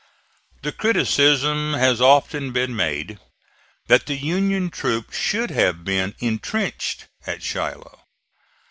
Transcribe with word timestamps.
The 0.63 0.71
criticism 0.71 1.73
has 1.75 2.01
often 2.01 2.51
been 2.51 2.75
made 2.75 3.19
that 3.85 4.07
the 4.07 4.15
Union 4.15 4.71
troops 4.71 5.15
should 5.15 5.51
have 5.51 5.83
been 5.85 6.15
intrenched 6.19 7.05
at 7.27 7.43
Shiloh. 7.43 7.99